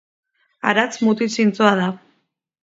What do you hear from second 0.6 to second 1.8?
Aratz mutil zintzoa